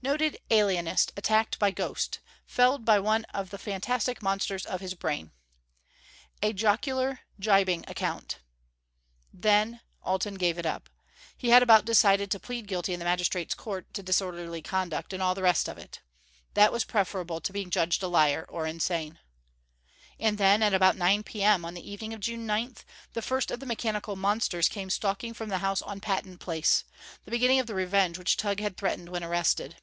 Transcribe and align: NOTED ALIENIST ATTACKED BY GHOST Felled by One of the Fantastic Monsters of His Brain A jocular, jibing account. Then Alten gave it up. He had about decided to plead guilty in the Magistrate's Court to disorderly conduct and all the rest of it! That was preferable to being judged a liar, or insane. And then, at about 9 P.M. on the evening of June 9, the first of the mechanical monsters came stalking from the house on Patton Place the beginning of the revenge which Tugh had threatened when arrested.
NOTED 0.00 0.38
ALIENIST 0.52 1.10
ATTACKED 1.16 1.58
BY 1.58 1.72
GHOST 1.72 2.20
Felled 2.46 2.84
by 2.84 3.00
One 3.00 3.24
of 3.34 3.50
the 3.50 3.58
Fantastic 3.58 4.22
Monsters 4.22 4.64
of 4.64 4.80
His 4.80 4.94
Brain 4.94 5.32
A 6.40 6.52
jocular, 6.52 7.18
jibing 7.40 7.82
account. 7.88 8.38
Then 9.32 9.80
Alten 10.04 10.36
gave 10.36 10.56
it 10.56 10.64
up. 10.64 10.88
He 11.36 11.48
had 11.48 11.64
about 11.64 11.84
decided 11.84 12.30
to 12.30 12.38
plead 12.38 12.68
guilty 12.68 12.92
in 12.92 13.00
the 13.00 13.04
Magistrate's 13.04 13.56
Court 13.56 13.92
to 13.92 14.04
disorderly 14.04 14.62
conduct 14.62 15.12
and 15.12 15.20
all 15.20 15.34
the 15.34 15.42
rest 15.42 15.66
of 15.68 15.78
it! 15.78 16.00
That 16.54 16.70
was 16.70 16.84
preferable 16.84 17.40
to 17.40 17.52
being 17.52 17.68
judged 17.68 18.00
a 18.04 18.06
liar, 18.06 18.46
or 18.48 18.68
insane. 18.68 19.18
And 20.20 20.38
then, 20.38 20.62
at 20.62 20.72
about 20.74 20.96
9 20.96 21.24
P.M. 21.24 21.64
on 21.64 21.74
the 21.74 21.90
evening 21.90 22.14
of 22.14 22.20
June 22.20 22.46
9, 22.46 22.76
the 23.14 23.22
first 23.22 23.50
of 23.50 23.58
the 23.58 23.66
mechanical 23.66 24.14
monsters 24.14 24.68
came 24.68 24.90
stalking 24.90 25.34
from 25.34 25.48
the 25.48 25.58
house 25.58 25.82
on 25.82 25.98
Patton 25.98 26.38
Place 26.38 26.84
the 27.24 27.32
beginning 27.32 27.58
of 27.58 27.66
the 27.66 27.74
revenge 27.74 28.16
which 28.16 28.36
Tugh 28.36 28.60
had 28.60 28.76
threatened 28.76 29.08
when 29.08 29.24
arrested. 29.24 29.74